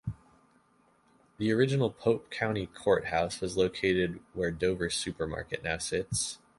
[1.37, 6.39] The original Pope County Courthouse was located where Dover Supermarket now sits.